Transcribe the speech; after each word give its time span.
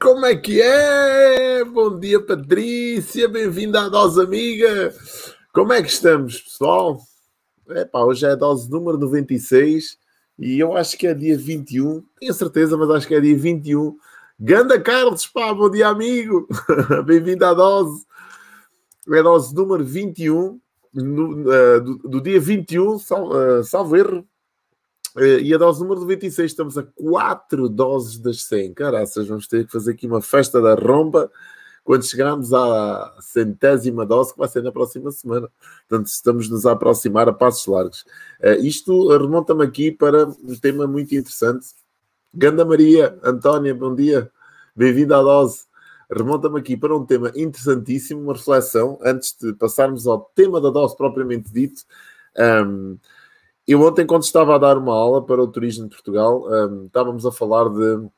como 0.00 0.24
é 0.24 0.34
que 0.34 0.62
é? 0.62 1.62
Bom 1.62 1.98
dia, 1.98 2.18
Patrícia, 2.18 3.28
bem-vinda 3.28 3.82
à 3.82 3.88
dose 3.90 4.18
amiga. 4.22 4.94
Como 5.52 5.70
é 5.74 5.82
que 5.82 5.90
estamos, 5.90 6.40
pessoal? 6.40 6.98
Epá, 7.68 8.00
hoje 8.00 8.24
é 8.24 8.30
a 8.30 8.34
dose 8.34 8.70
número 8.70 8.96
96 8.96 9.98
e 10.38 10.58
eu 10.58 10.74
acho 10.74 10.96
que 10.96 11.06
é 11.06 11.12
dia 11.12 11.36
21, 11.36 12.02
tenho 12.18 12.32
certeza, 12.32 12.78
mas 12.78 12.88
acho 12.88 13.06
que 13.06 13.14
é 13.14 13.20
dia 13.20 13.36
21. 13.36 13.94
Ganda 14.38 14.80
Carlos, 14.80 15.26
pá, 15.26 15.52
bom 15.52 15.68
dia, 15.68 15.88
amigo. 15.88 16.48
Bem-vindo 17.04 17.44
à 17.44 17.52
dose. 17.52 18.06
É 19.12 19.18
a 19.18 19.22
dose 19.22 19.54
número 19.54 19.84
21, 19.84 20.58
no, 20.94 21.42
uh, 21.42 21.80
do, 21.82 21.98
do, 22.08 22.20
dia 22.22 22.40
21, 22.40 22.98
sal, 22.98 23.28
uh, 23.28 23.62
salvo 23.62 23.96
erro, 23.98 24.26
e 25.16 25.54
a 25.54 25.58
dose 25.58 25.80
número 25.80 26.00
96, 26.00 26.50
estamos 26.50 26.78
a 26.78 26.82
4 26.82 27.68
doses 27.68 28.18
das 28.18 28.42
100. 28.44 28.74
Caraças, 28.74 29.26
vamos 29.26 29.46
ter 29.46 29.66
que 29.66 29.72
fazer 29.72 29.92
aqui 29.92 30.06
uma 30.06 30.22
festa 30.22 30.60
da 30.60 30.74
romba 30.74 31.30
quando 31.82 32.04
chegarmos 32.04 32.52
à 32.52 33.16
centésima 33.20 34.06
dose, 34.06 34.32
que 34.32 34.38
vai 34.38 34.48
ser 34.48 34.62
na 34.62 34.70
próxima 34.70 35.10
semana. 35.10 35.48
Portanto, 35.88 36.06
estamos 36.06 36.48
nos 36.48 36.66
a 36.66 36.72
aproximar 36.72 37.28
a 37.28 37.32
passos 37.32 37.66
largos. 37.66 38.02
Uh, 38.40 38.64
isto 38.64 39.08
remonta-me 39.16 39.64
aqui 39.64 39.90
para 39.90 40.28
um 40.28 40.56
tema 40.60 40.86
muito 40.86 41.14
interessante. 41.14 41.68
Ganda 42.32 42.64
Maria, 42.64 43.18
Antónia, 43.24 43.74
bom 43.74 43.94
dia. 43.94 44.30
Bem-vinda 44.76 45.18
à 45.18 45.22
dose. 45.22 45.64
Remonta-me 46.08 46.60
aqui 46.60 46.76
para 46.76 46.96
um 46.96 47.04
tema 47.04 47.32
interessantíssimo, 47.34 48.20
uma 48.20 48.34
reflexão, 48.34 48.98
antes 49.02 49.36
de 49.40 49.52
passarmos 49.54 50.06
ao 50.06 50.20
tema 50.34 50.60
da 50.60 50.70
dose 50.70 50.96
propriamente 50.96 51.52
dito. 51.52 51.82
Um, 52.38 52.98
eu 53.72 53.80
ontem, 53.82 54.04
quando 54.04 54.24
estava 54.24 54.56
a 54.56 54.58
dar 54.58 54.76
uma 54.76 54.92
aula 54.92 55.24
para 55.24 55.40
o 55.40 55.46
Turismo 55.46 55.84
de 55.84 55.90
Portugal, 55.90 56.44
um, 56.48 56.86
estávamos 56.86 57.24
a 57.24 57.30
falar 57.30 57.68
de, 57.68 58.08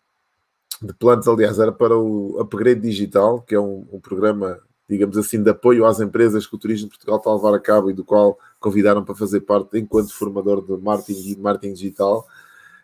de 0.80 0.94
planos, 0.94 1.28
aliás, 1.28 1.58
era 1.58 1.70
para 1.70 1.94
o 1.94 2.40
Upgrade 2.40 2.80
Digital, 2.80 3.42
que 3.42 3.54
é 3.54 3.60
um, 3.60 3.86
um, 3.92 4.00
programa, 4.00 4.58
digamos 4.88 5.18
assim, 5.18 5.42
de 5.42 5.50
apoio 5.50 5.84
às 5.84 6.00
empresas 6.00 6.46
que 6.46 6.54
o 6.54 6.58
Turismo 6.58 6.86
de 6.88 6.96
Portugal 6.96 7.18
está 7.18 7.28
a 7.28 7.34
levar 7.34 7.54
a 7.54 7.60
cabo 7.60 7.90
e 7.90 7.92
do 7.92 8.02
qual 8.02 8.38
convidaram 8.58 9.04
para 9.04 9.14
fazer 9.14 9.40
parte 9.40 9.78
enquanto 9.78 10.14
formador 10.14 10.64
de 10.64 10.82
marketing 10.82 11.38
marketing 11.38 11.74
digital 11.74 12.26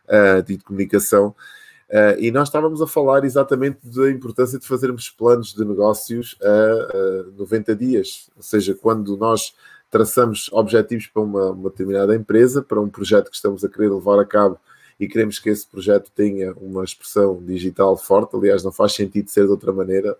uh, 0.06 0.42
de 0.42 0.58
comunicação. 0.58 1.34
Uh, 1.88 2.20
e 2.20 2.30
nós 2.30 2.48
estávamos 2.48 2.82
a 2.82 2.86
falar 2.86 3.24
exatamente 3.24 3.78
da 3.82 4.10
importância 4.10 4.58
de 4.58 4.66
fazermos 4.66 5.08
planos 5.08 5.54
de 5.54 5.64
negócios 5.64 6.36
a, 6.42 7.30
a 7.30 7.38
90 7.38 7.74
dias, 7.74 8.28
ou 8.36 8.42
seja, 8.42 8.74
quando 8.74 9.16
nós 9.16 9.54
traçamos 9.90 10.48
objetivos 10.52 11.06
para 11.06 11.22
uma, 11.22 11.50
uma, 11.50 11.70
determinada 11.70 12.14
empresa, 12.14 12.62
para 12.62 12.80
um 12.80 12.88
projeto 12.88 13.30
que 13.30 13.36
estamos 13.36 13.64
a 13.64 13.68
querer 13.68 13.90
levar 13.90 14.18
a 14.18 14.24
cabo 14.24 14.58
e 15.00 15.06
queremos 15.06 15.38
que 15.38 15.48
esse 15.48 15.66
projeto 15.66 16.10
tenha 16.14 16.52
uma 16.54 16.84
expressão 16.84 17.42
digital 17.44 17.96
forte. 17.96 18.34
Aliás, 18.36 18.64
não 18.64 18.72
faz 18.72 18.92
sentido 18.94 19.30
ser 19.30 19.44
de 19.44 19.50
outra 19.50 19.72
maneira. 19.72 20.16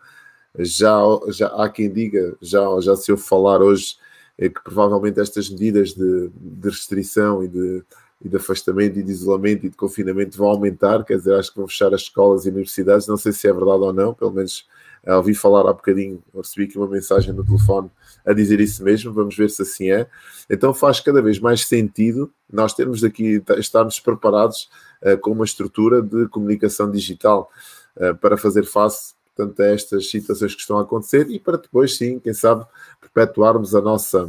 Já, 0.58 1.00
já 1.28 1.48
há 1.48 1.68
quem 1.68 1.92
diga, 1.92 2.36
já, 2.40 2.64
já 2.80 2.96
se 2.96 3.10
ouve 3.10 3.22
falar 3.22 3.60
hoje, 3.60 3.96
é 4.38 4.48
que 4.48 4.62
provavelmente 4.62 5.20
estas 5.20 5.50
medidas 5.50 5.92
de, 5.94 6.30
de 6.32 6.68
restrição 6.68 7.42
e 7.42 7.48
de, 7.48 7.82
e 8.24 8.28
de 8.28 8.36
afastamento 8.36 8.98
e 8.98 9.02
de 9.02 9.10
isolamento 9.10 9.66
e 9.66 9.68
de 9.68 9.76
confinamento 9.76 10.38
vão 10.38 10.48
aumentar, 10.48 11.04
quer 11.04 11.16
dizer, 11.16 11.34
acho 11.34 11.50
que 11.50 11.58
vão 11.58 11.68
fechar 11.68 11.92
as 11.92 12.02
escolas 12.02 12.46
e 12.46 12.50
universidades, 12.50 13.06
não 13.06 13.16
sei 13.16 13.32
se 13.32 13.48
é 13.48 13.52
verdade 13.52 13.82
ou 13.82 13.92
não, 13.92 14.14
pelo 14.14 14.32
menos 14.32 14.66
uh, 15.06 15.14
ouvi 15.14 15.34
falar 15.34 15.69
há 15.69 15.72
bocadinho, 15.72 16.22
recebi 16.34 16.66
aqui 16.66 16.78
uma 16.78 16.88
mensagem 16.88 17.32
no 17.32 17.44
telefone 17.44 17.91
a 18.25 18.32
dizer 18.32 18.60
isso 18.60 18.82
mesmo, 18.82 19.12
vamos 19.12 19.36
ver 19.36 19.50
se 19.50 19.62
assim 19.62 19.91
é. 19.91 20.09
Então 20.48 20.72
faz 20.72 21.00
cada 21.00 21.20
vez 21.22 21.38
mais 21.38 21.66
sentido 21.66 22.32
nós 22.50 22.72
termos 22.75 23.04
aqui, 23.04 23.42
estarmos 23.58 24.00
preparados 24.00 24.69
uh, 25.03 25.19
com 25.19 25.32
uma 25.32 25.44
estrutura 25.44 26.03
de 26.03 26.28
comunicação 26.28 26.91
digital 26.91 27.50
uh, 27.97 28.14
para 28.16 28.37
fazer 28.37 28.64
face 28.64 29.19
portanto, 29.38 29.60
a 29.60 29.66
estas 29.66 30.10
situações 30.10 30.54
que 30.54 30.60
estão 30.60 30.78
a 30.78 30.82
acontecer 30.82 31.31
e 31.31 31.38
para 31.38 31.56
depois, 31.56 31.97
sim, 31.97 32.19
quem 32.19 32.34
sabe, 32.34 32.66
perpetuarmos 33.00 33.75
a 33.75 33.81
nossa, 33.81 34.28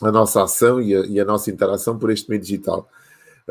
a 0.00 0.10
nossa 0.10 0.42
ação 0.42 0.80
e 0.80 0.94
a, 0.94 1.00
e 1.00 1.20
a 1.20 1.24
nossa 1.24 1.50
interação 1.50 1.98
por 1.98 2.10
este 2.10 2.28
meio 2.30 2.40
digital. 2.40 2.88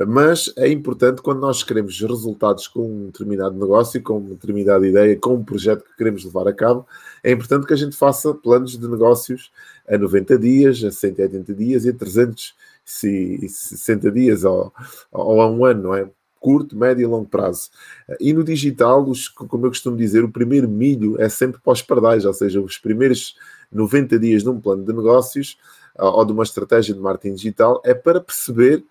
Mas 0.07 0.51
é 0.57 0.69
importante 0.69 1.21
quando 1.21 1.39
nós 1.39 1.63
queremos 1.63 1.97
resultados 2.01 2.67
com 2.67 2.85
um 2.85 3.05
determinado 3.05 3.57
negócio, 3.57 4.03
com 4.03 4.17
uma 4.17 4.31
determinada 4.31 4.85
ideia, 4.85 5.17
com 5.17 5.35
um 5.35 5.43
projeto 5.43 5.85
que 5.85 5.95
queremos 5.95 6.25
levar 6.25 6.49
a 6.49 6.53
cabo, 6.53 6.85
é 7.23 7.31
importante 7.31 7.65
que 7.65 7.73
a 7.73 7.77
gente 7.77 7.95
faça 7.95 8.33
planos 8.33 8.77
de 8.77 8.85
negócios 8.87 9.51
a 9.87 9.97
90 9.97 10.37
dias, 10.37 10.83
a 10.83 10.91
180 10.91 11.53
dias 11.53 11.85
e 11.85 11.89
a 11.89 11.93
360 11.93 14.11
dias 14.11 14.43
ou, 14.43 14.73
ou 15.11 15.41
a 15.41 15.49
um 15.49 15.63
ano, 15.63 15.83
não 15.83 15.95
é? 15.95 16.09
curto, 16.45 16.77
médio 16.77 17.01
e 17.01 17.05
longo 17.07 17.27
prazo. 17.27 17.71
E 18.19 18.31
no 18.31 18.43
digital, 18.43 19.03
os, 19.03 19.27
como 19.27 19.65
eu 19.65 19.71
costumo 19.71 19.97
dizer, 19.97 20.23
o 20.23 20.29
primeiro 20.29 20.69
milho 20.69 21.19
é 21.19 21.27
sempre 21.27 21.59
para 21.59 21.73
os 21.73 21.81
pardais, 21.81 22.23
ou 22.23 22.33
seja, 22.35 22.61
os 22.61 22.77
primeiros 22.77 23.35
90 23.71 24.19
dias 24.19 24.43
de 24.43 24.49
um 24.49 24.61
plano 24.61 24.85
de 24.85 24.93
negócios 24.93 25.57
ou 25.97 26.23
de 26.23 26.31
uma 26.31 26.43
estratégia 26.43 26.93
de 26.93 26.99
marketing 26.99 27.33
digital 27.33 27.81
é 27.83 27.95
para 27.95 28.21
perceber 28.21 28.83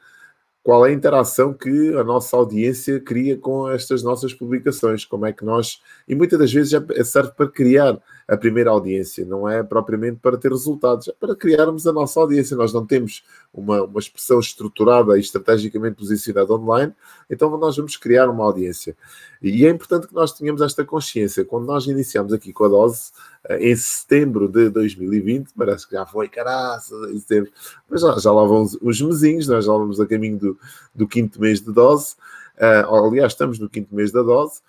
qual 0.65 0.87
é 0.87 0.89
a 0.89 0.93
interação 0.93 1.53
que 1.53 1.95
a 1.95 2.03
nossa 2.03 2.35
audiência 2.35 2.99
cria 2.99 3.37
com 3.37 3.71
estas 3.71 4.03
nossas 4.03 4.33
publicações, 4.33 5.05
como 5.05 5.27
é 5.27 5.33
que 5.33 5.45
nós, 5.45 5.83
e 6.09 6.15
muitas 6.15 6.39
das 6.39 6.51
vezes 6.51 6.73
serve 7.05 7.33
para 7.33 7.47
criar 7.51 8.01
a 8.27 8.37
primeira 8.37 8.71
audiência, 8.71 9.25
não 9.25 9.49
é 9.49 9.63
propriamente 9.63 10.19
para 10.21 10.37
ter 10.37 10.51
resultados, 10.51 11.09
é 11.09 11.13
para 11.13 11.37
criarmos 11.37 11.87
a 11.87 11.93
nossa 11.93 12.19
audiência. 12.21 12.57
Nós 12.57 12.73
não 12.73 12.87
temos 12.87 13.23
uma, 13.53 13.83
uma 13.83 14.01
expressão 14.01 14.39
estruturada 14.39 15.17
e 15.17 15.21
estrategicamente 15.21 15.97
posicionada 15.97 16.53
online, 16.53 16.93
então 17.29 17.57
nós 17.59 17.77
vamos 17.77 17.97
criar 17.97 18.29
uma 18.29 18.45
audiência. 18.45 18.97
E 19.43 19.67
é 19.67 19.71
importante 19.71 20.07
que 20.07 20.15
nós 20.15 20.33
tenhamos 20.33 20.63
esta 20.63 20.85
consciência. 20.85 21.45
Quando 21.45 21.67
nós 21.67 21.87
iniciamos 21.87 22.33
aqui 22.33 22.53
com 22.53 22.65
a 22.65 22.69
dose, 22.69 23.13
eh, 23.47 23.71
em 23.71 23.77
setembro 23.77 24.49
de 24.49 24.71
2020, 24.71 25.51
parece 25.57 25.87
que 25.87 25.95
já 25.95 26.07
foi, 26.07 26.29
caraça, 26.29 26.95
em 27.11 27.19
setembro, 27.19 27.53
mas 27.89 28.01
já, 28.01 28.19
já 28.19 28.33
lá 28.33 28.45
vão 28.45 28.63
os, 28.63 28.79
os 28.81 29.01
mesinhos, 29.03 29.47
nós 29.47 29.67
já 29.67 29.73
vamos 29.73 30.01
a 30.01 30.07
caminho 30.07 30.39
do, 30.39 30.59
do 30.95 31.07
quinto 31.07 31.39
mês 31.39 31.61
de 31.61 31.73
dose, 31.73 32.15
uh, 32.57 33.07
aliás, 33.07 33.33
estamos 33.33 33.59
no 33.59 33.69
quinto 33.69 33.95
mês 33.95 34.11
da 34.11 34.23
dose, 34.23 34.61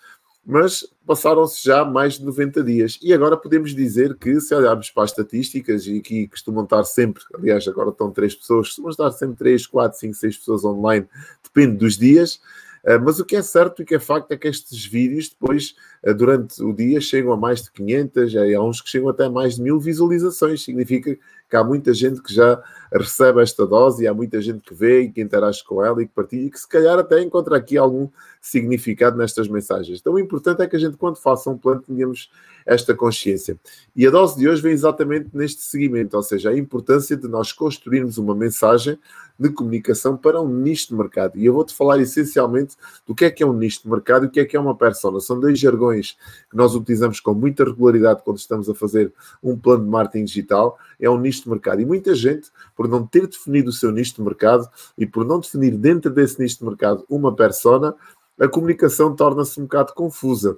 mas 0.46 0.86
passaram-se 1.06 1.64
já 1.64 1.84
mais 1.84 2.20
de 2.20 2.26
90 2.26 2.64
dias. 2.64 3.00
E 3.02 3.14
agora 3.14 3.36
podemos 3.36 3.74
dizer 3.74 4.16
que, 4.16 4.40
se 4.40 4.54
olharmos 4.54 4.92
para 4.92 5.04
as 5.04 5.10
estatísticas, 5.10 5.88
e 5.88 5.98
aqui 5.98 6.28
costumam 6.28 6.64
estar 6.64 6.84
sempre, 6.84 7.24
aliás, 7.34 7.68
agora 7.68 7.90
estão 7.90 8.12
três 8.12 8.36
pessoas, 8.36 8.68
costumam 8.68 8.92
estar 8.92 9.12
sempre 9.12 9.38
três, 9.38 9.66
quatro, 9.66 9.98
cinco, 9.98 10.14
seis 10.14 10.38
pessoas 10.38 10.64
online, 10.64 11.08
depende 11.44 11.78
dos 11.78 11.98
dias. 11.98 12.40
Ah, 12.86 13.00
mas 13.00 13.20
o 13.20 13.26
que 13.26 13.36
é 13.36 13.42
certo 13.42 13.82
e 13.82 13.86
que 13.86 13.96
é 13.96 14.00
facto 14.00 14.32
é 14.32 14.38
que 14.38 14.48
estes 14.48 14.86
vídeos 14.86 15.30
depois, 15.30 15.76
ah, 16.06 16.14
durante 16.14 16.62
o 16.62 16.72
dia, 16.72 17.02
chegam 17.02 17.34
a 17.34 17.38
mais 17.38 17.64
de 17.64 17.72
500, 17.72 18.36
há 18.36 18.62
uns 18.62 18.80
que 18.82 18.90
chegam 18.90 19.10
até 19.10 19.28
mais 19.28 19.56
de 19.56 19.64
mil 19.64 19.80
visualizações. 19.80 20.64
Significa 20.64 21.18
que 21.50 21.56
há 21.56 21.64
muita 21.64 21.94
gente 21.94 22.22
que 22.22 22.34
já 22.34 22.62
recebe 22.92 23.42
esta 23.42 23.66
dose 23.66 24.04
e 24.04 24.08
há 24.08 24.14
muita 24.14 24.42
gente 24.42 24.62
que 24.62 24.74
vê 24.74 25.02
e 25.02 25.12
que 25.12 25.22
interage 25.22 25.64
com 25.64 25.84
ela 25.84 26.02
e 26.02 26.08
que 26.08 26.14
partilha 26.14 26.46
e 26.46 26.50
que 26.50 26.60
se 26.60 26.68
calhar 26.68 26.98
até 26.98 27.22
encontra 27.22 27.58
aqui 27.58 27.78
algum 27.78 28.10
significado 28.42 29.18
nestas 29.18 29.48
mensagens. 29.48 30.00
Então 30.00 30.14
o 30.14 30.20
importante 30.20 30.62
é 30.62 30.68
que 30.68 30.76
a 30.76 30.80
gente, 30.80 30.98
quando 30.98 31.18
faça 31.18 31.50
um 31.50 31.58
plano, 31.58 31.82
tenhamos 31.82 32.30
esta 32.66 32.96
consciência. 32.96 33.58
E 33.96 34.06
a 34.08 34.12
dose 34.12 34.38
de 34.38 34.48
hoje 34.48 34.62
vem 34.62 34.72
exatamente 34.72 35.30
neste 35.34 35.62
seguimento, 35.62 36.16
ou 36.16 36.24
seja, 36.24 36.50
a 36.50 36.58
importância 36.58 37.16
de 37.16 37.28
nós 37.28 37.52
construirmos 37.52 38.18
uma 38.18 38.36
mensagem 38.36 38.98
de 39.38 39.50
comunicação 39.50 40.16
para 40.16 40.42
um 40.42 40.48
nicho 40.48 40.90
de 40.90 40.96
mercado. 40.96 41.38
E 41.38 41.46
eu 41.46 41.54
vou-te 41.54 41.74
falar 41.74 42.00
essencialmente 42.00 42.76
do 43.06 43.14
que 43.14 43.26
é 43.26 43.32
que 43.32 43.44
é 43.44 43.46
um 43.46 43.54
nicho 43.54 43.84
de 43.84 43.90
mercado 43.90 44.26
e 44.26 44.28
o 44.28 44.32
que 44.32 44.40
é 44.40 44.46
que 44.46 44.56
é 44.56 44.60
uma 44.60 44.76
persona. 44.76 45.20
São 45.20 45.40
dois 45.40 45.60
jargões 45.60 46.18
que 46.50 46.56
nós 46.56 46.74
utilizamos 46.74 47.20
com 47.20 47.34
muita 47.34 47.66
regularidade 47.66 48.22
quando 48.24 48.38
estamos 48.38 48.70
a 48.70 48.74
fazer 48.74 49.12
um 49.44 49.58
plano 49.58 49.84
de 49.84 49.90
marketing 49.90 50.26
digital. 50.26 50.78
É 51.00 51.10
um 51.10 51.20
nicho 51.20 51.35
de 51.44 51.50
mercado. 51.50 51.82
E 51.82 51.86
muita 51.86 52.16
gente, 52.16 52.50
por 52.76 52.88
não 52.88 53.06
ter 53.06 53.28
definido 53.28 53.70
o 53.70 53.74
seu 53.74 53.92
nicho 53.92 54.16
de 54.16 54.22
mercado 54.22 54.68
e 54.98 55.06
por 55.06 55.26
não 55.26 55.40
definir 55.40 55.78
dentro 55.78 56.12
desse 56.12 56.40
nicho 56.40 56.60
de 56.60 56.66
mercado 56.66 57.06
uma 57.10 57.36
persona, 57.36 57.96
a 58.40 58.48
comunicação 58.48 59.16
torna-se 59.16 59.60
um 59.60 59.64
bocado 59.64 59.94
confusa. 59.94 60.58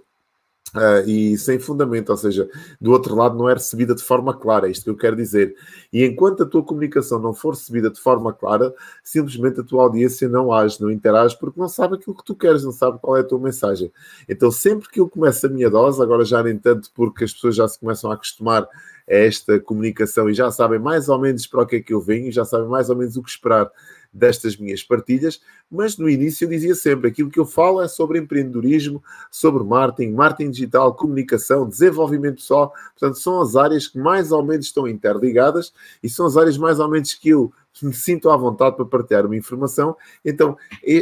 Uh, 0.75 1.07
e 1.07 1.37
sem 1.37 1.59
fundamento, 1.59 2.09
ou 2.09 2.17
seja, 2.17 2.49
do 2.79 2.91
outro 2.91 3.15
lado 3.15 3.37
não 3.37 3.49
é 3.49 3.53
recebida 3.53 3.95
de 3.95 4.03
forma 4.03 4.33
clara, 4.33 4.67
é 4.67 4.71
isto 4.71 4.83
que 4.83 4.89
eu 4.89 4.97
quero 4.97 5.15
dizer. 5.15 5.55
E 5.93 6.03
enquanto 6.03 6.43
a 6.43 6.45
tua 6.45 6.61
comunicação 6.61 7.19
não 7.19 7.33
for 7.33 7.51
recebida 7.51 7.89
de 7.89 7.99
forma 7.99 8.33
clara, 8.33 8.73
simplesmente 9.03 9.61
a 9.61 9.63
tua 9.63 9.83
audiência 9.83 10.27
não 10.27 10.51
age, 10.51 10.81
não 10.81 10.91
interage, 10.91 11.37
porque 11.39 11.59
não 11.59 11.69
sabe 11.69 11.95
aquilo 11.95 12.15
que 12.15 12.23
tu 12.23 12.35
queres, 12.35 12.63
não 12.63 12.71
sabe 12.71 12.99
qual 12.99 13.15
é 13.15 13.21
a 13.21 13.23
tua 13.23 13.39
mensagem. 13.39 13.91
Então, 14.27 14.51
sempre 14.51 14.89
que 14.89 14.99
eu 14.99 15.09
começo 15.09 15.45
a 15.45 15.49
minha 15.49 15.69
dose, 15.69 16.01
agora 16.01 16.25
já 16.25 16.43
nem 16.43 16.57
tanto 16.57 16.91
porque 16.93 17.23
as 17.23 17.33
pessoas 17.33 17.55
já 17.55 17.67
se 17.67 17.79
começam 17.79 18.11
a 18.11 18.15
acostumar 18.15 18.63
a 18.63 18.67
esta 19.07 19.59
comunicação 19.59 20.29
e 20.29 20.33
já 20.33 20.51
sabem 20.51 20.79
mais 20.79 21.07
ou 21.07 21.17
menos 21.17 21.47
para 21.47 21.61
o 21.61 21.65
que 21.65 21.77
é 21.77 21.81
que 21.81 21.93
eu 21.93 22.01
venho, 22.01 22.31
já 22.31 22.43
sabem 22.43 22.67
mais 22.67 22.89
ou 22.89 22.95
menos 22.95 23.15
o 23.15 23.23
que 23.23 23.29
esperar 23.29 23.71
destas 24.13 24.57
minhas 24.57 24.83
partilhas, 24.83 25.41
mas 25.69 25.97
no 25.97 26.09
início 26.09 26.45
eu 26.45 26.49
dizia 26.49 26.75
sempre: 26.75 27.09
aquilo 27.09 27.29
que 27.29 27.39
eu 27.39 27.45
falo 27.45 27.81
é 27.81 27.87
sobre 27.87 28.19
empreendedorismo, 28.19 29.03
sobre 29.29 29.63
marketing, 29.63 30.13
marketing 30.13 30.51
digital, 30.51 30.93
comunicação, 30.95 31.67
desenvolvimento 31.67 32.35
pessoal. 32.35 32.73
Portanto, 32.97 33.19
são 33.19 33.41
as 33.41 33.55
áreas 33.55 33.87
que 33.87 33.97
mais 33.97 34.31
ou 34.31 34.43
menos 34.43 34.67
estão 34.67 34.87
interligadas 34.87 35.73
e 36.01 36.09
são 36.09 36.25
as 36.25 36.37
áreas 36.37 36.57
mais 36.57 36.79
ou 36.79 36.89
menos 36.89 37.13
que 37.13 37.29
eu 37.29 37.51
me 37.85 37.93
sinto 37.93 38.29
à 38.29 38.37
vontade 38.37 38.75
para 38.75 38.85
partilhar 38.85 39.25
uma 39.25 39.35
informação. 39.35 39.95
Então, 40.23 40.57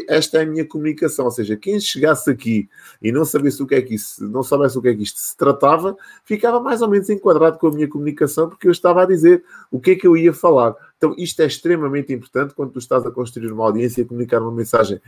esta 0.08 0.40
é 0.40 0.44
a 0.44 0.46
minha 0.46 0.66
comunicação. 0.66 1.26
Ou 1.26 1.32
seja, 1.32 1.56
quem 1.56 1.80
chegasse 1.80 2.30
aqui 2.30 2.70
e 3.02 3.12
não 3.12 3.26
soubesse 3.26 3.62
o 3.62 3.68
que 3.68 3.76
é 3.76 3.82
que 3.82 3.96
isso, 3.96 4.28
não 4.28 4.44
soubesse 4.44 4.78
o 4.78 4.82
que 4.82 4.90
é 4.90 4.96
que 4.96 5.04
isto 5.04 5.20
se 5.20 5.36
tratava, 5.36 5.96
ficava 6.24 6.60
mais 6.60 6.82
ou 6.82 6.90
menos 6.90 7.10
enquadrado 7.10 7.58
com 7.58 7.68
a 7.68 7.72
minha 7.72 7.88
comunicação, 7.88 8.50
porque 8.50 8.68
eu 8.68 8.72
estava 8.72 9.04
a 9.04 9.06
dizer 9.06 9.44
o 9.72 9.80
que 9.80 9.92
é 9.92 9.96
que 9.96 10.08
eu 10.08 10.16
ia 10.16 10.34
falar. 10.34 10.76
Então, 10.98 11.14
isto 11.18 11.42
é 11.42 11.46
extremamente 11.46 12.14
importante 12.14 12.54
quando 12.54 12.72
tu 12.72 12.80
estás 12.80 13.06
a 13.06 13.12
construir 13.12 13.52
uma 13.52 13.66
audiência 13.66 14.02
e 14.02 14.06
comunicar 14.06 14.42
uma 14.42 14.52
mensagem 14.52 15.02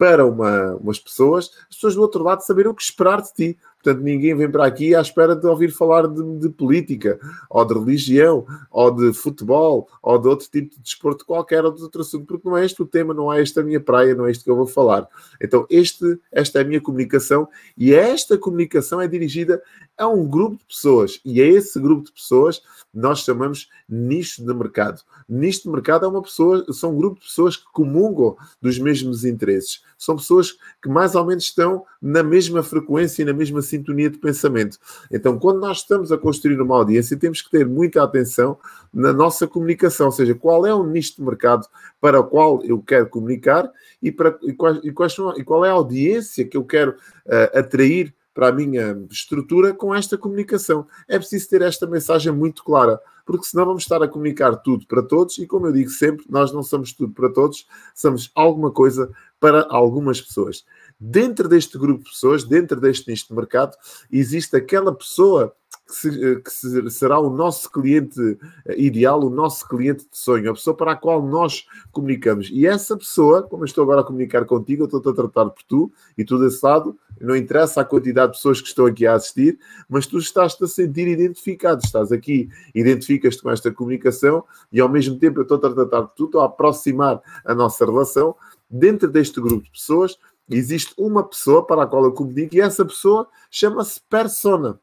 para 0.00 0.24
uma, 0.24 0.76
umas 0.76 0.98
pessoas, 0.98 1.50
as 1.68 1.76
pessoas 1.76 1.94
do 1.94 2.00
outro 2.00 2.24
lado 2.24 2.40
saberem 2.40 2.70
o 2.70 2.74
que 2.74 2.82
esperar 2.82 3.20
de 3.20 3.34
ti. 3.34 3.58
Portanto, 3.82 4.02
ninguém 4.02 4.34
vem 4.34 4.50
para 4.50 4.66
aqui 4.66 4.94
à 4.94 5.00
espera 5.00 5.34
de 5.34 5.46
ouvir 5.46 5.70
falar 5.70 6.06
de, 6.06 6.38
de, 6.38 6.48
política, 6.50 7.18
ou 7.48 7.64
de 7.64 7.72
religião, 7.72 8.46
ou 8.70 8.90
de 8.90 9.12
futebol, 9.14 9.88
ou 10.02 10.18
de 10.18 10.28
outro 10.28 10.48
tipo 10.50 10.74
de 10.74 10.82
desporto 10.82 11.24
qualquer, 11.24 11.64
ou 11.64 11.72
de 11.72 11.82
outro 11.82 12.02
assunto, 12.02 12.26
porque 12.26 12.46
não 12.46 12.58
é 12.58 12.64
este 12.66 12.82
o 12.82 12.86
tema, 12.86 13.14
não 13.14 13.32
é 13.32 13.40
esta 13.40 13.62
a 13.62 13.64
minha 13.64 13.80
praia, 13.80 14.14
não 14.14 14.26
é 14.26 14.30
isto 14.30 14.44
que 14.44 14.50
eu 14.50 14.56
vou 14.56 14.66
falar. 14.66 15.08
Então, 15.42 15.66
este, 15.70 16.18
esta 16.30 16.58
é 16.58 16.62
a 16.62 16.64
minha 16.64 16.80
comunicação, 16.80 17.48
e 17.76 17.94
esta 17.94 18.36
comunicação 18.36 19.00
é 19.00 19.08
dirigida 19.08 19.62
a 19.96 20.06
um 20.06 20.28
grupo 20.28 20.58
de 20.58 20.64
pessoas, 20.66 21.18
e 21.24 21.40
a 21.40 21.46
esse 21.46 21.80
grupo 21.80 22.04
de 22.04 22.12
pessoas 22.12 22.62
nós 22.92 23.20
chamamos 23.20 23.70
nicho 23.88 24.44
de 24.44 24.52
mercado. 24.52 25.02
Nicho 25.28 25.62
de 25.62 25.70
mercado 25.70 26.04
é 26.04 26.08
uma 26.08 26.22
pessoa, 26.22 26.64
são 26.72 26.92
um 26.92 26.96
grupo 26.96 27.20
de 27.20 27.26
pessoas 27.26 27.56
que 27.56 27.64
comungam 27.72 28.36
dos 28.60 28.78
mesmos 28.78 29.24
interesses. 29.24 29.82
São 29.96 30.16
pessoas 30.16 30.56
que 30.82 30.88
mais 30.88 31.14
ou 31.14 31.24
menos 31.24 31.44
estão 31.44 31.84
na 32.00 32.22
mesma 32.22 32.62
frequência 32.62 33.22
e 33.22 33.24
na 33.24 33.32
mesma 33.32 33.62
sintonia 33.70 34.10
de 34.10 34.18
pensamento. 34.18 34.78
Então, 35.10 35.38
quando 35.38 35.60
nós 35.60 35.78
estamos 35.78 36.12
a 36.12 36.18
construir 36.18 36.60
uma 36.60 36.76
audiência, 36.76 37.16
temos 37.16 37.40
que 37.40 37.50
ter 37.50 37.66
muita 37.66 38.02
atenção 38.02 38.58
na 38.92 39.12
nossa 39.12 39.46
comunicação, 39.46 40.06
ou 40.06 40.12
seja, 40.12 40.34
qual 40.34 40.66
é 40.66 40.74
o 40.74 40.84
nicho 40.84 41.16
de 41.16 41.22
mercado 41.22 41.66
para 42.00 42.20
o 42.20 42.24
qual 42.24 42.62
eu 42.64 42.80
quero 42.82 43.08
comunicar 43.08 43.70
e, 44.02 44.10
para, 44.10 44.36
e, 44.42 44.52
qual, 44.52 44.74
e, 44.76 44.92
quais 44.92 45.12
são, 45.12 45.36
e 45.38 45.44
qual 45.44 45.64
é 45.64 45.70
a 45.70 45.74
audiência 45.74 46.44
que 46.44 46.56
eu 46.56 46.64
quero 46.64 46.92
uh, 46.92 47.58
atrair 47.58 48.14
para 48.32 48.48
a 48.48 48.52
minha 48.52 48.96
estrutura 49.10 49.74
com 49.74 49.94
esta 49.94 50.16
comunicação. 50.16 50.86
É 51.08 51.18
preciso 51.18 51.48
ter 51.48 51.62
esta 51.62 51.86
mensagem 51.86 52.32
muito 52.32 52.62
clara, 52.64 53.00
porque 53.26 53.44
senão 53.44 53.66
vamos 53.66 53.82
estar 53.82 54.02
a 54.02 54.08
comunicar 54.08 54.56
tudo 54.56 54.86
para 54.86 55.02
todos 55.02 55.38
e, 55.38 55.46
como 55.46 55.66
eu 55.66 55.72
digo 55.72 55.90
sempre, 55.90 56.24
nós 56.28 56.52
não 56.52 56.62
somos 56.62 56.92
tudo 56.92 57.12
para 57.12 57.28
todos, 57.28 57.66
somos 57.94 58.30
alguma 58.34 58.70
coisa 58.70 59.10
para 59.38 59.66
algumas 59.68 60.20
pessoas. 60.20 60.64
Dentro 61.00 61.48
deste 61.48 61.78
grupo 61.78 62.04
de 62.04 62.10
pessoas, 62.10 62.44
dentro 62.44 62.78
deste 62.78 63.10
nicho 63.10 63.28
de 63.28 63.34
mercado, 63.34 63.74
existe 64.10 64.54
aquela 64.54 64.94
pessoa 64.94 65.54
que, 65.86 65.94
se, 65.94 66.32
eh, 66.32 66.36
que 66.36 66.90
será 66.90 67.18
o 67.18 67.30
nosso 67.30 67.70
cliente 67.70 68.38
eh, 68.66 68.74
ideal, 68.80 69.24
o 69.24 69.30
nosso 69.30 69.66
cliente 69.66 70.04
de 70.10 70.16
sonho, 70.16 70.50
a 70.50 70.54
pessoa 70.54 70.76
para 70.76 70.92
a 70.92 70.96
qual 70.96 71.22
nós 71.22 71.66
comunicamos. 71.90 72.48
E 72.52 72.66
essa 72.66 72.96
pessoa, 72.96 73.42
como 73.42 73.62
eu 73.62 73.66
estou 73.66 73.82
agora 73.82 74.02
a 74.02 74.04
comunicar 74.04 74.44
contigo, 74.44 74.82
eu 74.82 74.86
estou-te 74.86 75.08
a 75.08 75.12
tratar 75.12 75.50
por 75.50 75.62
tu 75.64 75.92
e 76.16 76.24
tu 76.24 76.38
desse 76.38 76.64
lado, 76.64 76.96
não 77.20 77.36
interessa 77.36 77.80
a 77.80 77.84
quantidade 77.84 78.32
de 78.32 78.38
pessoas 78.38 78.60
que 78.60 78.68
estão 78.68 78.86
aqui 78.86 79.06
a 79.06 79.14
assistir, 79.14 79.58
mas 79.88 80.06
tu 80.06 80.18
estás-te 80.18 80.64
a 80.64 80.66
sentir 80.66 81.08
identificado, 81.08 81.82
estás 81.84 82.12
aqui, 82.12 82.48
identificas-te 82.74 83.42
com 83.42 83.50
esta 83.50 83.70
comunicação 83.70 84.44
e 84.72 84.80
ao 84.80 84.88
mesmo 84.88 85.18
tempo 85.18 85.40
eu 85.40 85.42
estou-te 85.42 85.66
a 85.66 85.70
tratar 85.70 86.02
por 86.02 86.14
tu, 86.14 86.24
estou 86.26 86.40
a 86.40 86.46
aproximar 86.46 87.20
a 87.44 87.54
nossa 87.54 87.84
relação. 87.84 88.34
Dentro 88.72 89.08
deste 89.08 89.40
grupo 89.40 89.64
de 89.64 89.70
pessoas, 89.72 90.16
existe 90.50 90.94
uma 90.98 91.22
pessoa 91.22 91.66
para 91.66 91.84
a 91.84 91.86
qual 91.86 92.04
eu 92.04 92.12
comunico 92.12 92.54
e 92.54 92.60
essa 92.60 92.84
pessoa 92.84 93.28
chama-se 93.50 94.00
persona 94.08 94.80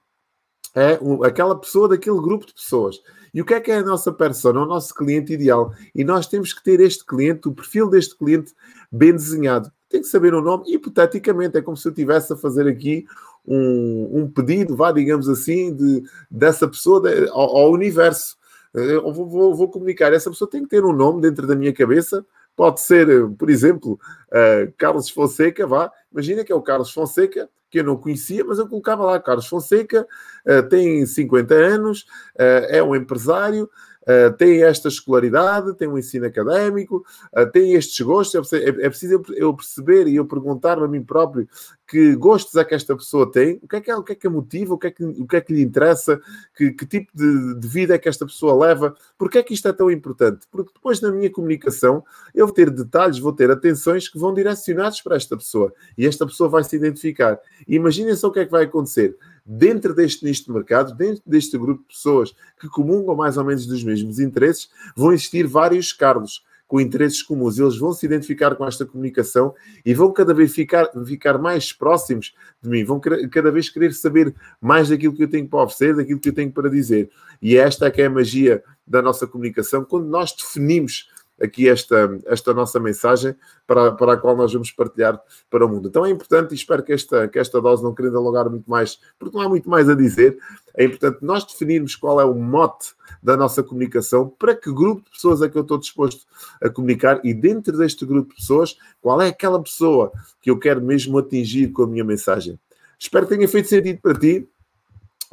é 0.77 0.99
aquela 1.25 1.59
pessoa 1.59 1.89
daquele 1.89 2.17
grupo 2.17 2.45
de 2.45 2.53
pessoas. 2.53 3.01
E 3.33 3.41
o 3.41 3.45
que 3.45 3.55
é 3.55 3.59
que 3.59 3.71
é 3.71 3.77
a 3.77 3.83
nossa 3.83 4.11
persona, 4.11 4.61
o 4.61 4.65
nosso 4.65 4.93
cliente 4.93 5.33
ideal? 5.33 5.73
E 5.93 6.03
nós 6.03 6.27
temos 6.27 6.53
que 6.53 6.63
ter 6.63 6.79
este 6.79 7.03
cliente, 7.03 7.47
o 7.47 7.51
perfil 7.51 7.89
deste 7.89 8.15
cliente 8.15 8.53
bem 8.91 9.11
desenhado. 9.11 9.71
Tem 9.89 10.01
que 10.01 10.07
saber 10.07 10.35
o 10.35 10.41
nome, 10.41 10.71
hipoteticamente, 10.71 11.57
é 11.57 11.61
como 11.63 11.75
se 11.75 11.87
eu 11.87 11.91
estivesse 11.91 12.31
a 12.31 12.35
fazer 12.35 12.67
aqui 12.67 13.07
um, 13.45 14.21
um 14.21 14.29
pedido, 14.29 14.75
vá, 14.75 14.91
digamos 14.91 15.27
assim, 15.27 15.73
de, 15.73 16.03
dessa 16.29 16.67
pessoa 16.67 17.01
de, 17.01 17.27
ao, 17.29 17.57
ao, 17.57 17.71
universo. 17.71 18.37
Eu 18.71 19.11
vou, 19.11 19.27
vou, 19.27 19.55
vou, 19.55 19.69
comunicar. 19.71 20.13
Essa 20.13 20.29
pessoa 20.29 20.49
tem 20.49 20.61
que 20.61 20.69
ter 20.69 20.85
um 20.85 20.93
nome 20.93 21.21
dentro 21.21 21.47
da 21.47 21.55
minha 21.55 21.73
cabeça. 21.73 22.23
Pode 22.57 22.81
ser, 22.81 23.07
por 23.38 23.51
exemplo, 23.51 24.00
uh, 24.30 24.74
Carlos 24.77 25.12
Fonseca, 25.12 25.68
vá. 25.68 25.92
Imagina 26.12 26.44
que 26.44 26.51
é 26.51 26.56
o 26.56 26.62
Carlos 26.62 26.92
Fonseca, 26.92 27.48
que 27.69 27.80
eu 27.80 27.83
não 27.83 27.98
conhecia, 27.98 28.44
mas 28.44 28.57
eu 28.57 28.68
colocava 28.68 29.06
lá 29.06 29.19
Carlos 29.19 29.45
Fonseca, 29.45 30.07
uh, 30.45 30.68
tem 30.68 31.06
50 31.06 31.54
anos, 31.54 32.01
uh, 32.36 32.65
é 32.69 32.81
um 32.81 32.95
empresário, 32.95 33.69
uh, 34.04 34.36
tem 34.38 34.63
esta 34.63 34.88
escolaridade, 34.88 35.75
tem 35.75 35.88
um 35.88 36.00
ensino 36.00 36.25
académico, 36.25 37.06
tem 37.54 37.74
estes 37.74 38.04
gostos. 38.04 38.51
É, 38.54 38.69
é, 38.69 38.89
preciso 38.89 39.21
eu 39.36 39.53
perceber 39.53 40.07
e 40.07 40.15
eu 40.15 40.25
perguntar-me 40.25 40.83
a 40.83 40.88
mim 40.88 41.03
próprio 41.03 41.48
que 41.88 42.16
gostos 42.16 42.54
é 42.56 42.66
que 42.66 42.75
esta 42.75 42.95
pessoa 42.95 43.31
tem, 43.31 43.60
o 43.63 43.68
que 43.68 43.78
é 43.78 43.81
que, 43.81 43.89
é, 43.89 43.95
o 43.95 44.04
que, 44.04 44.12
é 44.12 44.16
que 44.16 44.28
a 44.28 44.30
motiva, 44.30 44.74
o 44.74 44.78
que 44.78 44.88
é 44.88 44.92
que, 44.92 45.04
o 45.04 45.25
que, 45.25 45.36
é 45.38 45.42
que 45.42 45.54
lhe 45.54 45.62
interessa, 45.62 46.19
que, 46.56 46.72
que 46.72 46.86
tipo 46.86 47.10
de, 47.16 47.57
de, 47.57 47.68
vida 47.68 47.95
é 47.95 47.98
que 47.98 48.10
esta 48.10 48.25
pessoa 48.25 48.54
leva, 48.68 48.94
porque 49.18 49.38
é 49.38 49.44
que 49.44 49.54
isto 49.54 49.68
é 49.69 49.74
tão 49.74 49.89
importante? 49.89 50.46
Porque 50.51 50.72
depois 50.74 51.00
na 51.00 51.12
minha 51.12 51.32
comunicação 51.32 52.03
eu 52.36 52.46
vou 52.46 52.53
ter 52.53 52.70
detalhes, 52.70 53.20
vou 53.20 53.32
ter 53.32 53.50
atenções 53.50 54.10
que 54.10 54.20
vão 54.20 54.34
direcionados 54.34 55.01
para 55.01 55.15
esta 55.15 55.38
pessoa 55.38 55.74
e 55.98 56.06
esta 56.06 56.25
pessoa 56.25 56.50
vai 56.50 56.63
se 56.65 56.75
identificar. 56.75 57.39
E 57.65 57.75
imaginem 57.75 58.15
só 58.17 58.27
o 58.27 58.32
que 58.32 58.39
é 58.39 58.46
que 58.46 58.51
vai 58.51 58.65
acontecer. 58.65 59.15
Dentro 59.46 59.96
deste 59.96 60.25
nicho 60.25 60.44
de 60.44 60.51
mercado, 60.51 60.94
dentro 60.94 61.24
deste 61.25 61.58
grupo 61.58 61.82
de 61.84 61.96
pessoas 61.96 62.36
que 62.60 62.67
comungam 62.67 63.15
mais 63.15 63.38
ou 63.38 63.46
menos 63.46 63.65
dos 63.65 63.82
mesmos 63.82 64.20
interesses, 64.20 64.70
vão 64.94 65.13
existir 65.13 65.48
vários 65.48 65.94
cargos 65.94 66.46
com 66.67 66.81
interesses 66.81 67.24
comuns. 67.24 67.57
Eles 67.57 67.77
vão 67.77 67.93
se 67.93 68.05
identificar 68.05 68.55
com 68.55 68.67
esta 68.67 68.86
comunicação 68.86 69.55
e 69.86 69.93
vão 69.93 70.12
cada 70.12 70.33
vez 70.33 70.53
ficar, 70.53 70.89
ficar 71.05 71.38
mais 71.38 71.71
próximos 71.71 72.33
de 72.62 72.69
mim, 72.69 72.83
vão 72.83 73.00
cada 73.31 73.51
vez 73.51 73.69
querer 73.69 73.93
saber 73.93 74.36
mais 74.59 74.89
daquilo 74.89 75.15
que 75.15 75.24
eu 75.24 75.29
tenho 75.29 75.47
para 75.47 75.63
oferecer, 75.63 75.95
daquilo 75.95 76.19
que 76.19 76.29
eu 76.29 76.33
tenho 76.33 76.51
para 76.51 76.69
dizer. 76.69 77.09
E 77.41 77.55
esta 77.57 77.86
é 77.86 77.91
que 77.91 78.01
é 78.01 78.05
a 78.05 78.09
magia 78.09 78.63
da 78.86 79.01
nossa 79.01 79.27
comunicação, 79.27 79.83
quando 79.83 80.07
nós 80.07 80.33
definimos 80.33 81.09
aqui 81.41 81.70
esta, 81.70 82.17
esta 82.25 82.53
nossa 82.53 82.79
mensagem 82.79 83.36
para, 83.65 83.91
para 83.91 84.13
a 84.13 84.17
qual 84.17 84.36
nós 84.36 84.51
vamos 84.51 84.72
partilhar 84.72 85.20
para 85.50 85.65
o 85.65 85.70
mundo. 85.70 85.88
Então 85.88 86.06
é 86.06 86.10
importante, 86.10 86.51
e 86.51 86.56
espero 86.56 86.84
que 86.84 86.94
esta, 86.94 87.27
que 87.27 87.39
esta 87.39 87.62
dose, 87.62 87.84
não 87.84 87.94
querendo 87.94 88.17
alongar 88.17 88.50
muito 88.50 88.70
mais, 88.70 89.00
porque 89.20 89.38
não 89.38 89.46
há 89.46 89.50
muito 89.50 89.70
mais 89.70 89.89
a 89.89 89.96
dizer, 89.96 90.38
é 90.75 90.86
importante 90.86 91.20
nós 91.22 91.46
definirmos 91.46 91.96
qual 91.96 92.20
é 92.20 92.25
o 92.25 92.34
mote 92.34 92.94
da 93.22 93.38
nossa 93.38 93.63
comunicação, 93.63 94.29
para 94.38 94.56
que 94.56 94.72
grupo 94.72 95.03
de 95.03 95.12
pessoas 95.12 95.41
é 95.41 95.50
que 95.50 95.58
eu 95.58 95.62
estou 95.62 95.77
disposto 95.77 96.25
a 96.62 96.70
comunicar 96.70 97.20
e 97.24 97.34
dentro 97.34 97.77
deste 97.77 98.06
grupo 98.06 98.29
de 98.29 98.36
pessoas, 98.36 98.77
qual 99.01 99.22
é 99.22 99.27
aquela 99.27 99.62
pessoa 99.62 100.12
que 100.41 100.50
eu 100.50 100.60
quero 100.60 100.82
mesmo 100.82 101.17
atingir 101.17 101.72
com 101.72 101.84
a 101.84 101.88
minha 101.88 102.03
mensagem. 102.03 102.60
Espero 103.00 103.27
que 103.27 103.36
tenha 103.36 103.48
feito 103.48 103.67
sentido 103.67 104.00
para 104.01 104.17
ti. 104.17 104.48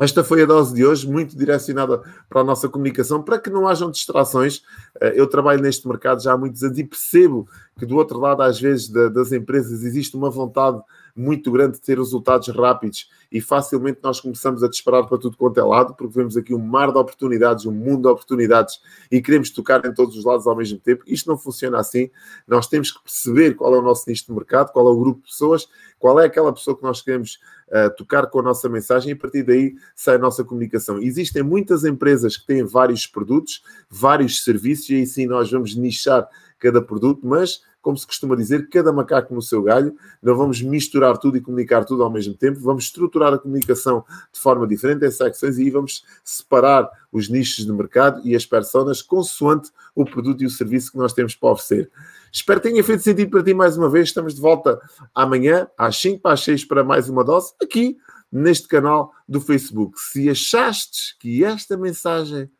Esta 0.00 0.24
foi 0.24 0.42
a 0.42 0.46
dose 0.46 0.74
de 0.74 0.84
hoje, 0.84 1.08
muito 1.08 1.36
direcionada 1.36 2.02
para 2.28 2.40
a 2.40 2.44
nossa 2.44 2.68
comunicação, 2.68 3.22
para 3.22 3.38
que 3.38 3.48
não 3.48 3.68
hajam 3.68 3.90
distrações. 3.90 4.62
Eh, 5.00 5.14
eu 5.16 5.26
trabalho 5.28 5.62
neste 5.62 5.86
mercado 5.86 6.20
já 6.20 6.32
há 6.32 6.38
muitos 6.38 6.62
anos 6.64 6.78
e 6.78 6.84
percebo 6.84 7.48
que 7.78 7.84
do 7.86 7.96
outro 7.96 8.18
lado, 8.18 8.42
às 8.42 8.60
vezes, 8.60 8.88
das 8.88 9.32
empresas 9.32 9.82
existe 9.82 10.16
uma 10.16 10.30
vontade 10.30 10.80
muito 11.16 11.50
grande 11.50 11.74
de 11.74 11.80
ter 11.80 11.96
resultados 11.96 12.48
rápidos 12.48 13.08
e 13.30 13.40
facilmente 13.40 14.00
nós 14.02 14.20
começamos 14.20 14.64
a 14.64 14.68
disparar 14.68 15.06
para 15.06 15.18
tudo 15.18 15.36
quanto 15.36 15.58
é 15.58 15.62
lado, 15.62 15.94
porque 15.94 16.12
vemos 16.12 16.36
aqui 16.36 16.52
um 16.52 16.58
mar 16.58 16.90
de 16.90 16.98
oportunidades, 16.98 17.66
um 17.66 17.72
mundo 17.72 18.02
de 18.02 18.08
oportunidades 18.08 18.80
e 19.10 19.20
queremos 19.20 19.50
tocar 19.50 19.84
em 19.84 19.94
todos 19.94 20.16
os 20.16 20.24
lados 20.24 20.46
ao 20.46 20.56
mesmo 20.56 20.78
tempo. 20.78 21.04
Isto 21.06 21.30
não 21.30 21.38
funciona 21.38 21.78
assim. 21.78 22.10
Nós 22.46 22.66
temos 22.66 22.90
que 22.90 23.02
perceber 23.02 23.54
qual 23.54 23.74
é 23.74 23.78
o 23.78 23.82
nosso 23.82 24.08
nicho 24.08 24.26
de 24.26 24.32
mercado, 24.32 24.72
qual 24.72 24.88
é 24.88 24.90
o 24.90 24.98
grupo 24.98 25.20
de 25.20 25.28
pessoas, 25.28 25.68
qual 25.98 26.18
é 26.18 26.26
aquela 26.26 26.52
pessoa 26.52 26.76
que 26.76 26.82
nós 26.82 27.00
queremos 27.00 27.38
uh, 27.68 27.94
tocar 27.96 28.26
com 28.26 28.40
a 28.40 28.42
nossa 28.42 28.68
mensagem 28.68 29.10
e 29.10 29.12
a 29.12 29.16
partir 29.16 29.44
daí 29.44 29.74
sai 29.94 30.16
a 30.16 30.18
nossa 30.18 30.42
comunicação. 30.42 30.98
Existem 31.00 31.42
muitas 31.42 31.84
empresas 31.84 32.36
que 32.36 32.46
têm 32.46 32.64
vários 32.64 33.06
produtos, 33.06 33.62
vários 33.88 34.42
serviços 34.42 34.90
e 34.90 34.96
aí 34.96 35.06
sim 35.06 35.26
nós 35.26 35.50
vamos 35.50 35.76
nichar 35.76 36.28
cada 36.64 36.80
produto, 36.80 37.20
mas 37.26 37.60
como 37.82 37.98
se 37.98 38.06
costuma 38.06 38.34
dizer, 38.34 38.70
cada 38.70 38.90
macaco 38.90 39.34
no 39.34 39.42
seu 39.42 39.62
galho, 39.62 39.94
não 40.22 40.34
vamos 40.34 40.62
misturar 40.62 41.18
tudo 41.18 41.36
e 41.36 41.40
comunicar 41.42 41.84
tudo 41.84 42.02
ao 42.02 42.10
mesmo 42.10 42.32
tempo, 42.32 42.58
vamos 42.60 42.84
estruturar 42.84 43.34
a 43.34 43.38
comunicação 43.38 44.02
de 44.32 44.40
forma 44.40 44.66
diferente 44.66 45.04
em 45.04 45.10
secções 45.10 45.58
e 45.58 45.70
vamos 45.70 46.02
separar 46.24 46.88
os 47.12 47.28
nichos 47.28 47.66
de 47.66 47.72
mercado 47.72 48.22
e 48.24 48.34
as 48.34 48.46
personas 48.46 49.02
consoante 49.02 49.70
o 49.94 50.06
produto 50.06 50.42
e 50.42 50.46
o 50.46 50.50
serviço 50.50 50.92
que 50.92 50.96
nós 50.96 51.12
temos 51.12 51.34
para 51.34 51.50
oferecer. 51.50 51.90
Espero 52.32 52.58
que 52.58 52.70
tenha 52.70 52.82
feito 52.82 53.02
sentido 53.02 53.30
para 53.30 53.44
ti 53.44 53.52
mais 53.52 53.76
uma 53.76 53.90
vez. 53.90 54.08
Estamos 54.08 54.34
de 54.34 54.40
volta 54.40 54.80
amanhã, 55.14 55.68
às 55.76 55.98
5 55.98 56.22
para 56.22 56.32
as 56.32 56.42
6, 56.42 56.64
para 56.64 56.82
mais 56.82 57.10
uma 57.10 57.22
dose, 57.22 57.52
aqui 57.62 57.98
neste 58.32 58.66
canal 58.66 59.12
do 59.28 59.40
Facebook. 59.40 60.00
Se 60.00 60.30
achaste 60.30 61.16
que 61.20 61.44
esta 61.44 61.76
mensagem 61.76 62.50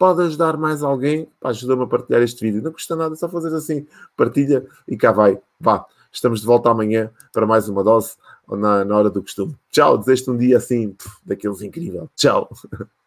pode 0.00 0.22
ajudar 0.22 0.56
mais 0.56 0.82
alguém, 0.82 1.28
ajuda-me 1.44 1.82
a 1.82 1.86
partilhar 1.86 2.22
este 2.22 2.42
vídeo. 2.42 2.62
Não 2.62 2.72
custa 2.72 2.96
nada, 2.96 3.14
só 3.16 3.28
fazer 3.28 3.54
assim, 3.54 3.86
partilha 4.16 4.66
e 4.88 4.96
cá 4.96 5.12
vai. 5.12 5.38
Vá, 5.60 5.84
estamos 6.10 6.40
de 6.40 6.46
volta 6.46 6.70
amanhã 6.70 7.10
para 7.30 7.46
mais 7.46 7.68
uma 7.68 7.84
dose 7.84 8.14
na, 8.48 8.82
na 8.82 8.96
hora 8.96 9.10
do 9.10 9.20
costume. 9.20 9.54
Tchau, 9.70 9.98
desejo-te 9.98 10.30
um 10.30 10.38
dia 10.38 10.56
assim, 10.56 10.96
daqueles 11.22 11.60
incrível. 11.60 12.08
Tchau. 12.16 12.48